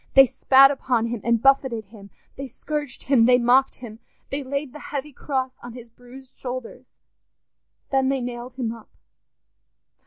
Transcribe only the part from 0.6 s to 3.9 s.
upon him and buffeted him, they scourged him, they mocked